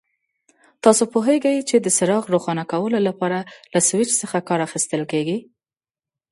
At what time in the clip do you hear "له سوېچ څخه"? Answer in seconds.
3.73-4.37